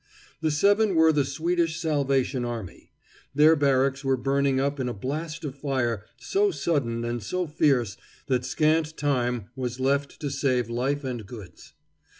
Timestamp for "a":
4.89-4.95